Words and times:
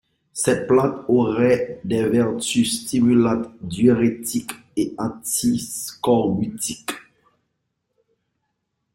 Cette 0.33 0.65
plante 0.65 1.05
aurait 1.07 1.79
des 1.83 2.03
vertus 2.09 2.85
stimulantes, 2.85 3.53
diurétiques 3.61 4.49
et 4.75 4.95
antiscorbutiques. 4.97 6.91